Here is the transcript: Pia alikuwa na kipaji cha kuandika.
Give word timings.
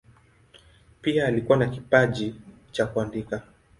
Pia 1.01 1.27
alikuwa 1.27 1.57
na 1.57 1.67
kipaji 1.67 2.35
cha 2.71 2.85
kuandika. 2.85 3.43